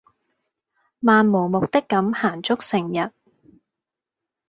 [0.99, 3.11] 漫無目的咁行足成日